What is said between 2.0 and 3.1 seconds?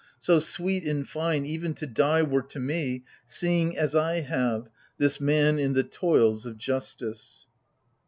were to me,